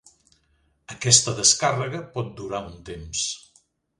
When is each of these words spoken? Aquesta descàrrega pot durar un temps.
Aquesta 0.93 1.33
descàrrega 1.41 2.01
pot 2.17 2.33
durar 2.41 2.65
un 2.73 2.81
temps. 2.91 3.29